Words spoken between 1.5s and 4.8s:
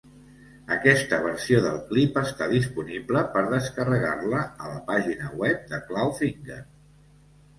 del clip està disponible per descarregar-la a